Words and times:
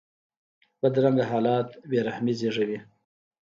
بدرنګه 0.81 1.25
خیالات 1.31 1.69
بې 1.89 1.99
رحمي 2.07 2.33
زېږوي 2.39 2.79